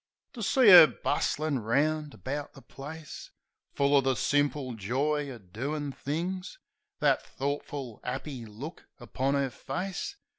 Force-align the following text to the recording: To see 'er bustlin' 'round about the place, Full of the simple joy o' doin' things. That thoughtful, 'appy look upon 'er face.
To 0.33 0.41
see 0.41 0.71
'er 0.71 0.87
bustlin' 0.87 1.59
'round 1.59 2.15
about 2.15 2.53
the 2.53 2.63
place, 2.63 3.29
Full 3.75 3.95
of 3.95 4.03
the 4.05 4.15
simple 4.15 4.73
joy 4.73 5.29
o' 5.29 5.37
doin' 5.37 5.91
things. 5.91 6.57
That 6.97 7.23
thoughtful, 7.23 7.99
'appy 8.03 8.47
look 8.47 8.87
upon 8.97 9.35
'er 9.35 9.51
face. 9.51 10.15